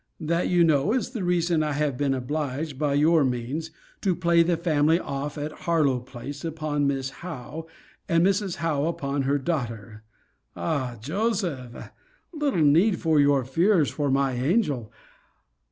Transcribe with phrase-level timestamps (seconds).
[0.19, 3.69] That, you know, is the reason I have been obliged, by your means,
[4.01, 7.11] to play the family off at Harlowe place upon Mrs.
[7.21, 7.67] Howe,
[8.09, 8.55] and Mrs.
[8.55, 10.01] Howe upon her daughter
[10.55, 11.91] Ah, Joseph!
[12.33, 14.91] Little need for your fears for my angel!